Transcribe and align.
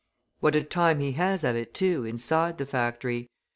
What 0.39 0.55
a 0.55 0.63
time 0.63 0.99
he 0.99 1.11
has 1.11 1.43
of 1.43 1.55
it, 1.55 1.75
too, 1.75 2.05
inside 2.05 2.57
the 2.57 2.65
factory! 2.65 3.29